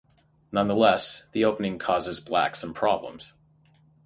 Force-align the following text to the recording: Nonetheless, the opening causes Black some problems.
Nonetheless, 0.51 1.25
the 1.31 1.45
opening 1.45 1.77
causes 1.77 2.19
Black 2.19 2.55
some 2.55 2.73
problems. 2.73 3.33